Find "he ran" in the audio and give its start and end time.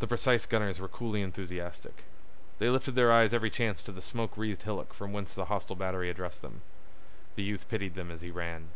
8.22-8.70